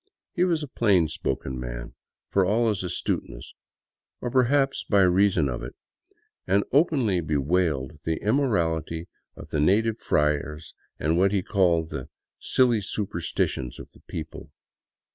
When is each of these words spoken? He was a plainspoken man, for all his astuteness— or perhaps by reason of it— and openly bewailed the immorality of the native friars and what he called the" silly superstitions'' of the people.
He 0.33 0.43
was 0.45 0.63
a 0.63 0.67
plainspoken 0.67 1.59
man, 1.59 1.93
for 2.31 2.43
all 2.43 2.69
his 2.69 2.81
astuteness— 2.81 3.53
or 4.19 4.31
perhaps 4.31 4.83
by 4.83 5.01
reason 5.01 5.47
of 5.47 5.61
it— 5.61 5.75
and 6.47 6.63
openly 6.71 7.21
bewailed 7.21 7.99
the 8.03 8.17
immorality 8.19 9.07
of 9.35 9.49
the 9.49 9.59
native 9.59 9.99
friars 9.99 10.73
and 10.97 11.19
what 11.19 11.31
he 11.31 11.43
called 11.43 11.91
the" 11.91 12.09
silly 12.39 12.81
superstitions'' 12.81 13.77
of 13.79 13.91
the 13.91 14.01
people. 14.07 14.49